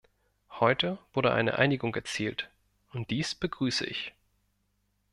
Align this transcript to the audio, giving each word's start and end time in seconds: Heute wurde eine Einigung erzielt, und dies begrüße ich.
Heute 0.59 0.97
wurde 1.13 1.31
eine 1.31 1.59
Einigung 1.59 1.93
erzielt, 1.93 2.49
und 2.91 3.11
dies 3.11 3.35
begrüße 3.35 3.85
ich. 3.85 4.15